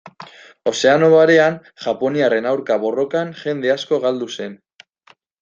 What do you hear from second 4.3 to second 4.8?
zen.